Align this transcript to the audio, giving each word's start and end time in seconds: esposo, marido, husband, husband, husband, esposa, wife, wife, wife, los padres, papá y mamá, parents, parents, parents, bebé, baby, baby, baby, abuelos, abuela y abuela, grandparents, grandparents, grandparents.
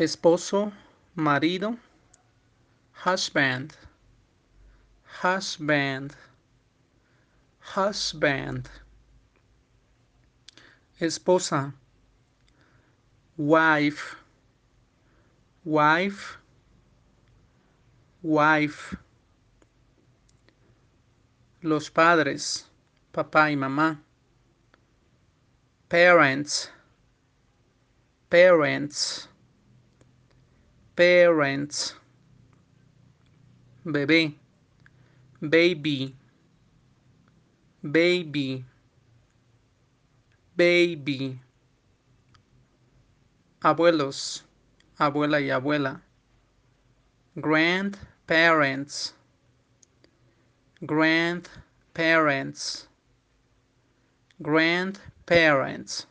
esposo, 0.00 0.72
marido, 1.14 1.78
husband, 3.04 3.76
husband, 5.22 6.16
husband, 7.60 8.70
esposa, 10.98 11.74
wife, 13.36 14.16
wife, 15.66 16.38
wife, 18.22 18.96
los 21.62 21.90
padres, 21.90 22.64
papá 23.12 23.50
y 23.50 23.56
mamá, 23.56 24.00
parents, 25.90 26.70
parents, 28.30 29.29
parents, 31.00 31.96
bebé, 33.86 34.34
baby, 35.40 36.14
baby, 37.82 38.66
baby, 40.54 41.40
abuelos, 43.62 44.44
abuela 44.98 45.40
y 45.40 45.48
abuela, 45.48 46.02
grandparents, 47.34 49.14
grandparents, 50.82 52.88
grandparents. 54.42 56.09